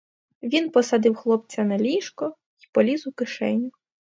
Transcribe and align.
Він 0.43 0.69
посадив 0.71 1.15
хлопця 1.15 1.63
на 1.63 1.77
ліжко 1.77 2.35
й 2.59 2.69
поліз 2.71 3.07
у 3.07 3.11
кишеню. 3.11 3.71